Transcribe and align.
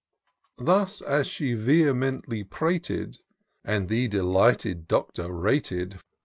Thus, 0.57 1.03
as 1.03 1.27
she 1.27 1.53
vehemently 1.53 2.43
prated, 2.43 3.19
And 3.63 3.87
the 3.87 4.07
delighted 4.07 4.87
Doctor 4.87 5.31
rated. 5.31 5.99